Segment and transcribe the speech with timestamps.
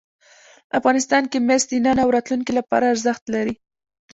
[0.79, 3.53] افغانستان کې مس د نن او راتلونکي لپاره ارزښت لري.